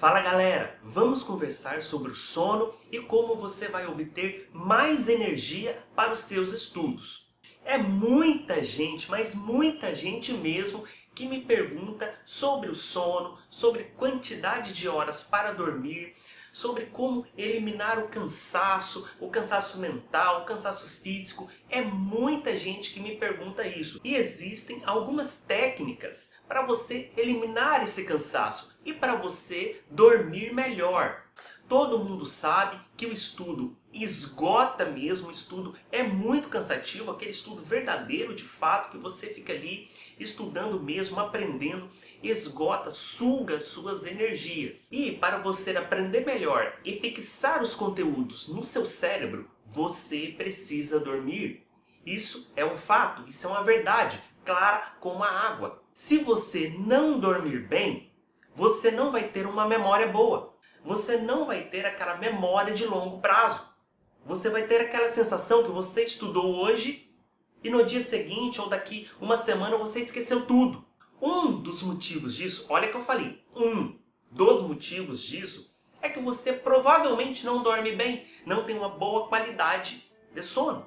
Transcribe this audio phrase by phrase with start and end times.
[0.00, 6.14] Fala galera, vamos conversar sobre o sono e como você vai obter mais energia para
[6.14, 7.30] os seus estudos.
[7.66, 10.84] É muita gente, mas muita gente mesmo
[11.14, 16.14] que me pergunta sobre o sono, sobre quantidade de horas para dormir,
[16.52, 21.48] sobre como eliminar o cansaço, o cansaço mental, o cansaço físico.
[21.68, 24.00] É muita gente que me pergunta isso.
[24.02, 31.22] E existem algumas técnicas para você eliminar esse cansaço e para você dormir melhor.
[31.70, 37.62] Todo mundo sabe que o estudo esgota mesmo, o estudo é muito cansativo, aquele estudo
[37.62, 39.88] verdadeiro de fato que você fica ali
[40.18, 41.88] estudando mesmo, aprendendo,
[42.24, 44.88] esgota, suga suas energias.
[44.90, 51.64] E para você aprender melhor e fixar os conteúdos no seu cérebro, você precisa dormir.
[52.04, 55.80] Isso é um fato, isso é uma verdade, clara como a água.
[55.94, 58.10] Se você não dormir bem,
[58.56, 60.50] você não vai ter uma memória boa
[60.84, 63.62] você não vai ter aquela memória de longo prazo.
[64.24, 67.10] Você vai ter aquela sensação que você estudou hoje
[67.62, 70.84] e no dia seguinte ou daqui uma semana você esqueceu tudo.
[71.20, 73.98] Um dos motivos disso, olha que eu falei, um
[74.30, 80.10] dos motivos disso é que você provavelmente não dorme bem, não tem uma boa qualidade
[80.34, 80.86] de sono.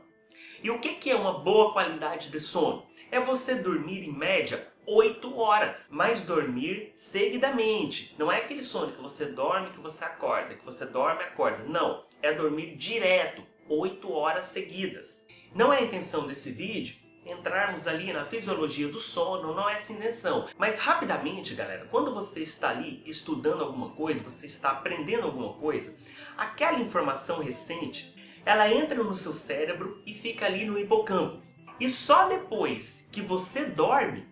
[0.64, 2.86] E o que é uma boa qualidade de sono?
[3.12, 8.16] É você dormir em média 8 horas, mas dormir seguidamente.
[8.18, 11.64] Não é aquele sono que você dorme que você acorda, que você dorme acorda.
[11.64, 15.26] Não, é dormir direto, 8 horas seguidas.
[15.56, 19.94] Não é a intenção desse vídeo entrarmos ali na fisiologia do sono, não é essa
[19.94, 20.48] intenção.
[20.58, 25.96] Mas rapidamente, galera, quando você está ali estudando alguma coisa, você está aprendendo alguma coisa,
[26.38, 28.14] aquela informação recente,
[28.46, 31.42] ela entra no seu cérebro e fica ali no hipocampo.
[31.80, 34.28] E só depois que você dorme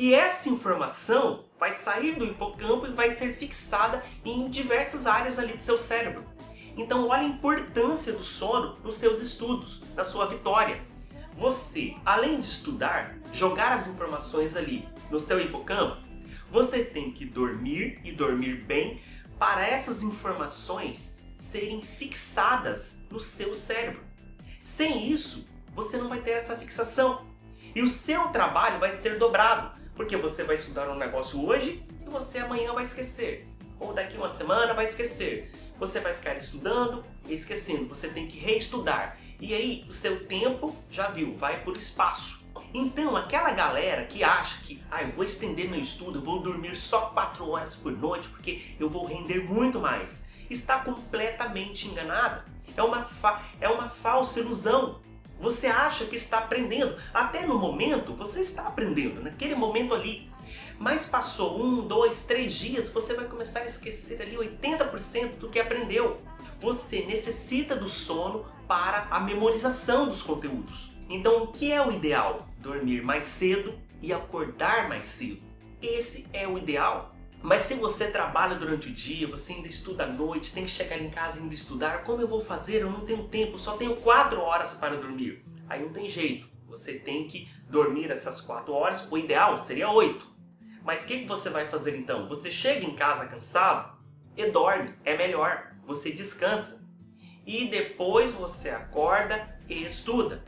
[0.00, 5.54] que essa informação vai sair do hipocampo e vai ser fixada em diversas áreas ali
[5.54, 6.24] do seu cérebro.
[6.74, 10.80] Então olha a importância do sono nos seus estudos, na sua vitória.
[11.36, 15.98] Você, além de estudar, jogar as informações ali no seu hipocampo,
[16.50, 19.02] você tem que dormir e dormir bem
[19.38, 24.02] para essas informações serem fixadas no seu cérebro.
[24.62, 27.26] Sem isso, você não vai ter essa fixação.
[27.74, 32.08] E o seu trabalho vai ser dobrado, porque você vai estudar um negócio hoje e
[32.08, 33.46] você amanhã vai esquecer.
[33.78, 35.52] Ou daqui uma semana vai esquecer.
[35.78, 37.86] Você vai ficar estudando e esquecendo.
[37.86, 39.18] Você tem que reestudar.
[39.38, 42.42] E aí o seu tempo, já viu, vai por espaço.
[42.72, 46.74] Então aquela galera que acha que ah, eu vou estender meu estudo, eu vou dormir
[46.76, 52.42] só 4 horas por noite porque eu vou render muito mais, está completamente enganada.
[52.74, 53.06] É uma,
[53.60, 54.98] é uma falsa ilusão.
[55.40, 56.96] Você acha que está aprendendo.
[57.14, 60.30] Até no momento você está aprendendo, naquele momento ali.
[60.78, 65.58] Mas passou um, dois, três dias, você vai começar a esquecer ali 80% do que
[65.58, 66.20] aprendeu.
[66.58, 70.90] Você necessita do sono para a memorização dos conteúdos.
[71.08, 72.46] Então, o que é o ideal?
[72.58, 75.42] Dormir mais cedo e acordar mais cedo.
[75.82, 77.14] Esse é o ideal.
[77.42, 80.98] Mas se você trabalha durante o dia, você ainda estuda à noite, tem que chegar
[80.98, 82.82] em casa e ainda estudar, como eu vou fazer?
[82.82, 85.42] Eu não tenho tempo, só tenho 4 horas para dormir.
[85.66, 90.28] Aí não tem jeito, você tem que dormir essas 4 horas, o ideal seria 8.
[90.84, 92.28] Mas o que, que você vai fazer então?
[92.28, 93.98] Você chega em casa cansado
[94.36, 96.86] e dorme, é melhor, você descansa.
[97.46, 100.44] E depois você acorda e estuda.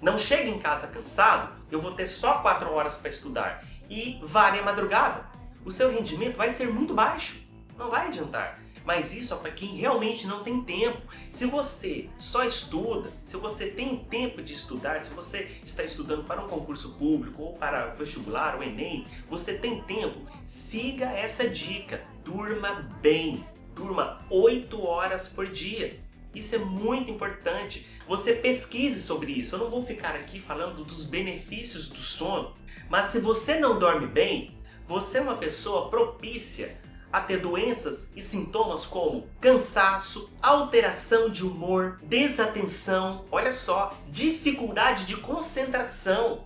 [0.00, 4.60] Não chega em casa cansado, eu vou ter só 4 horas para estudar e vare
[4.60, 5.35] a madrugada
[5.66, 7.38] o seu rendimento vai ser muito baixo.
[7.76, 8.62] Não vai adiantar.
[8.84, 11.02] Mas isso é para quem realmente não tem tempo.
[11.28, 16.40] Se você só estuda, se você tem tempo de estudar, se você está estudando para
[16.40, 22.00] um concurso público ou para o vestibular, o Enem, você tem tempo, siga essa dica.
[22.24, 23.44] Durma bem.
[23.74, 25.98] Durma 8 horas por dia.
[26.32, 27.84] Isso é muito importante.
[28.06, 29.56] Você pesquise sobre isso.
[29.56, 32.54] Eu não vou ficar aqui falando dos benefícios do sono,
[32.88, 34.55] mas se você não dorme bem,
[34.86, 36.78] você é uma pessoa propícia
[37.12, 45.16] a ter doenças e sintomas como cansaço, alteração de humor, desatenção, olha só, dificuldade de
[45.16, 46.44] concentração.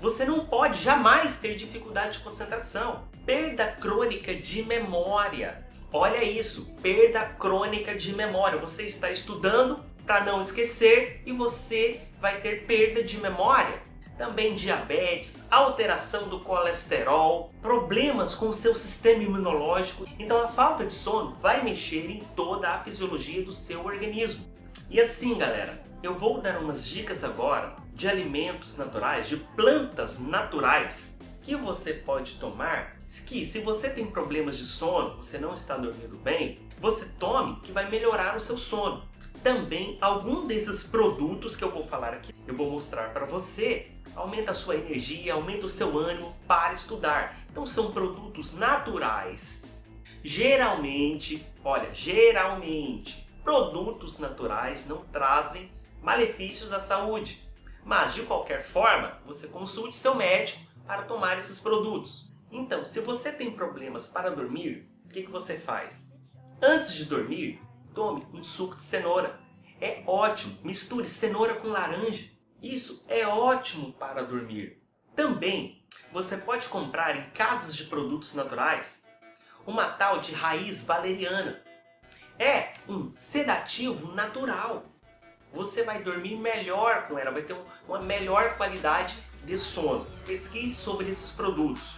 [0.00, 3.04] Você não pode jamais ter dificuldade de concentração.
[3.24, 5.64] Perda crônica de memória.
[5.92, 8.58] Olha isso, perda crônica de memória.
[8.58, 15.46] Você está estudando para não esquecer e você vai ter perda de memória também diabetes,
[15.50, 20.06] alteração do colesterol, problemas com o seu sistema imunológico.
[20.18, 24.44] Então a falta de sono vai mexer em toda a fisiologia do seu organismo.
[24.90, 31.18] E assim, galera, eu vou dar umas dicas agora de alimentos naturais, de plantas naturais
[31.42, 32.94] que você pode tomar
[33.26, 37.70] que se você tem problemas de sono, você não está dormindo bem, você tome que
[37.70, 39.04] vai melhorar o seu sono.
[39.42, 44.50] Também algum desses produtos que eu vou falar aqui, eu vou mostrar para você, aumenta
[44.50, 47.36] a sua energia, aumenta o seu ânimo para estudar.
[47.50, 49.66] Então são produtos naturais.
[50.22, 55.70] Geralmente, olha, geralmente, produtos naturais não trazem
[56.02, 57.42] malefícios à saúde.
[57.84, 62.32] Mas de qualquer forma, você consulte seu médico para tomar esses produtos.
[62.50, 66.16] Então, se você tem problemas para dormir, o que, que você faz?
[66.62, 67.60] Antes de dormir,
[67.94, 69.38] tome um suco de cenoura.
[69.80, 70.56] É ótimo.
[70.62, 72.30] Misture cenoura com laranja.
[72.64, 74.82] Isso é ótimo para dormir.
[75.14, 79.04] Também, você pode comprar em casas de produtos naturais
[79.66, 81.62] uma tal de raiz valeriana.
[82.38, 84.86] É um sedativo natural.
[85.52, 87.54] Você vai dormir melhor com ela, vai ter
[87.86, 89.14] uma melhor qualidade
[89.44, 90.06] de sono.
[90.24, 91.96] Pesquise sobre esses produtos.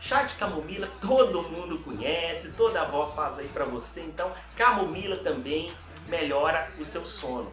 [0.00, 5.72] Chá de camomila todo mundo conhece, toda avó faz aí para você, então camomila também
[6.08, 7.52] melhora o seu sono.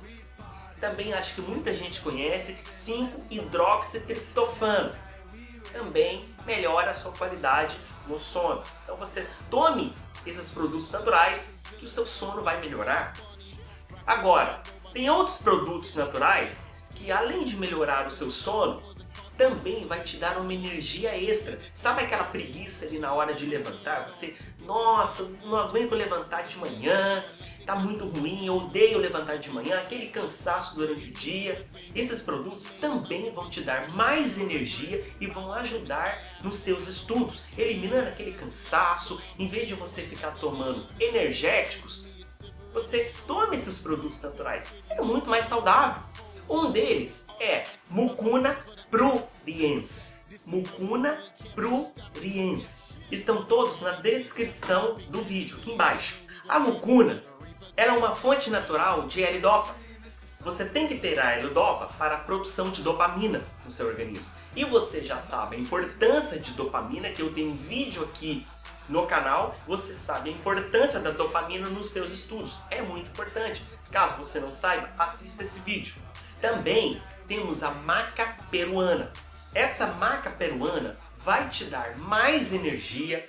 [0.84, 4.94] Também acho que muita gente conhece 5-hidroxitriptofano.
[5.72, 8.62] Também melhora a sua qualidade no sono.
[8.84, 9.96] Então você tome
[10.26, 13.14] esses produtos naturais que o seu sono vai melhorar.
[14.06, 18.84] Agora, tem outros produtos naturais que além de melhorar o seu sono,
[19.38, 21.62] também vai te dar uma energia extra.
[21.74, 24.10] Sabe aquela preguiça ali na hora de levantar?
[24.10, 27.24] Você, nossa, não aguento levantar de manhã,
[27.66, 31.66] tá muito ruim, eu odeio levantar de manhã, aquele cansaço durante o dia.
[31.96, 38.10] Esses produtos também vão te dar mais energia e vão ajudar nos seus estudos, eliminando
[38.10, 39.22] aquele cansaço.
[39.38, 42.06] Em vez de você ficar tomando energéticos,
[42.74, 44.74] você toma esses produtos naturais.
[44.90, 46.02] É muito mais saudável.
[46.50, 48.58] Um deles é mucuna
[48.90, 50.14] pruriens.
[50.46, 51.24] Mucuna
[51.56, 52.90] pruriens.
[53.12, 56.18] Estão todos na descrição do vídeo, aqui embaixo.
[56.48, 57.24] A mucuna
[57.76, 59.76] ela é uma fonte natural de L-Dopa.
[60.42, 64.26] Você tem que ter a L-Dopa para a produção de dopamina no seu organismo.
[64.56, 68.46] E você já sabe a importância de dopamina, que eu tenho um vídeo aqui
[68.88, 72.60] no canal, você sabe a importância da dopamina nos seus estudos.
[72.70, 73.66] É muito importante.
[73.92, 75.96] Caso você não saiba, assista esse vídeo.
[76.40, 79.12] Também temos a maca peruana.
[79.56, 83.28] Essa maca peruana vai te dar mais energia,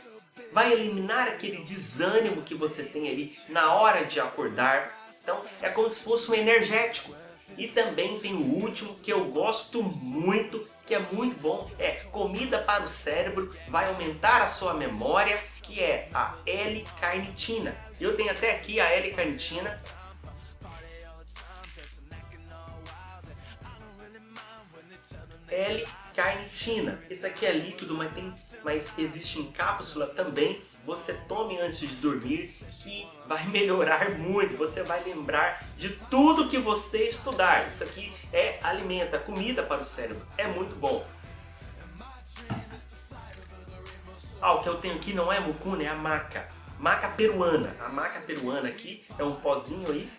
[0.55, 4.97] vai eliminar aquele desânimo que você tem ali na hora de acordar.
[5.21, 7.13] Então é como se fosse um energético.
[7.59, 12.59] E também tem o último que eu gosto muito, que é muito bom, é comida
[12.59, 17.77] para o cérebro, vai aumentar a sua memória, que é a L-carnitina.
[18.01, 19.79] Eu tenho até aqui a L-carnitina,
[25.49, 27.01] L-carnitina.
[27.09, 28.35] Esse aqui é líquido, mas, tem,
[28.65, 30.61] mas existe em cápsula também.
[30.87, 32.49] Você tome antes de dormir,
[32.83, 34.57] que vai melhorar muito.
[34.57, 37.69] Você vai lembrar de tudo que você estudar.
[37.69, 40.27] Isso aqui é alimenta, comida para o cérebro.
[40.39, 41.07] É muito bom.
[44.41, 46.49] Ah, o que eu tenho aqui não é mucuna, é a maca.
[46.79, 47.75] Maca peruana.
[47.81, 50.11] A maca peruana aqui é um pozinho aí.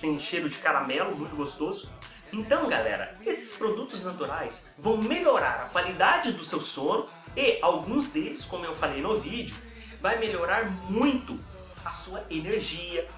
[0.00, 1.90] Tem cheiro de caramelo, muito gostoso.
[2.32, 8.44] Então, galera, esses produtos naturais vão melhorar a qualidade do seu sono e alguns deles,
[8.44, 9.56] como eu falei no vídeo,
[10.00, 11.36] vai melhorar muito
[11.84, 13.08] a sua energia,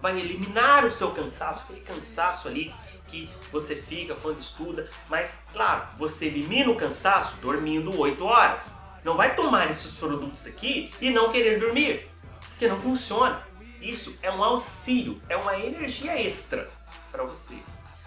[0.00, 2.72] vai eliminar o seu cansaço, aquele cansaço ali
[3.08, 8.72] que você fica quando estuda, mas claro, você elimina o cansaço dormindo 8 horas.
[9.02, 12.08] Não vai tomar esses produtos aqui e não querer dormir,
[12.50, 13.42] porque não funciona.
[13.80, 16.70] Isso é um auxílio, é uma energia extra
[17.10, 17.54] para você.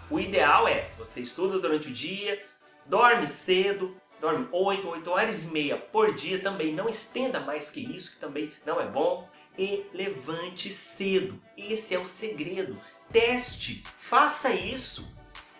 [0.09, 2.43] O ideal é você estuda durante o dia,
[2.85, 7.79] dorme cedo, dorme 8, 8 horas e meia por dia, também não estenda mais que
[7.79, 9.27] isso, que também não é bom.
[9.57, 11.39] E levante cedo.
[11.55, 12.75] Esse é o segredo.
[13.11, 15.07] Teste, faça isso,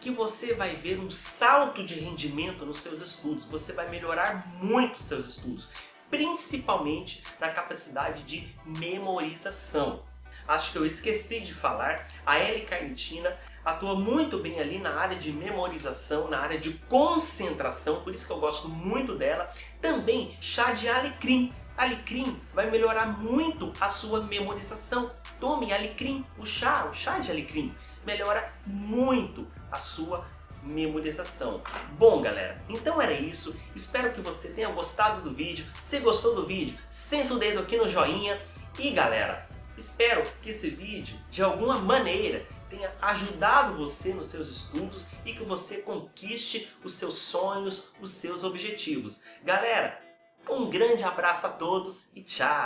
[0.01, 3.45] que você vai ver um salto de rendimento nos seus estudos.
[3.45, 5.69] Você vai melhorar muito os seus estudos,
[6.09, 10.03] principalmente na capacidade de memorização.
[10.47, 15.31] Acho que eu esqueci de falar, a L-carnitina atua muito bem ali na área de
[15.31, 19.49] memorização, na área de concentração, por isso que eu gosto muito dela.
[19.81, 21.53] Também chá de alecrim.
[21.75, 25.11] Alecrim vai melhorar muito a sua memorização.
[25.39, 27.73] Tome alecrim, o chá, o chá de alecrim
[28.05, 30.25] melhora muito a sua
[30.61, 31.61] memorização.
[31.97, 33.55] Bom, galera, então era isso.
[33.75, 35.65] Espero que você tenha gostado do vídeo.
[35.81, 38.39] Se gostou do vídeo, senta o dedo aqui no joinha.
[38.79, 45.05] E galera, espero que esse vídeo, de alguma maneira, tenha ajudado você nos seus estudos
[45.23, 49.21] e que você conquiste os seus sonhos, os seus objetivos.
[49.43, 50.01] Galera,
[50.49, 52.61] Um grande abraço a todos e tchau!